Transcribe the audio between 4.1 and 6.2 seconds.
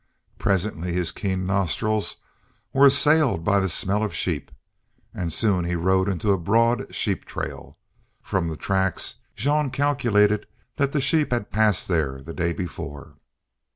sheep, and soon he rode